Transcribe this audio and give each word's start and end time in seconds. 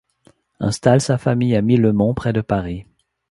Installe 0.59 0.99
sa 0.99 1.19
famille 1.19 1.55
à 1.55 1.61
Millemont 1.61 2.15
près 2.15 2.33
de 2.33 2.41
Paris. 2.41 2.87